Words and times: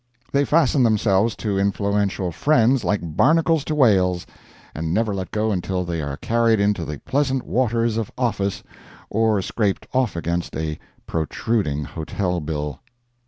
They 0.31 0.45
fasten 0.45 0.81
themselves 0.81 1.35
to 1.35 1.59
influential 1.59 2.31
friends 2.31 2.83
like 2.83 3.01
barnacles 3.15 3.63
to 3.65 3.75
whales, 3.75 4.25
and 4.73 4.91
never 4.95 5.13
let 5.13 5.29
go 5.29 5.51
until 5.51 5.83
they 5.83 6.01
are 6.01 6.17
carried 6.17 6.59
into 6.59 6.85
the 6.85 6.97
pleasant 7.05 7.45
waters 7.45 7.97
of 7.97 8.09
office 8.17 8.63
or 9.11 9.39
scraped 9.43 9.85
off 9.93 10.15
against 10.15 10.57
a 10.57 10.79
protruding 11.05 11.83
hotel 11.83 12.39
bill. 12.39 12.79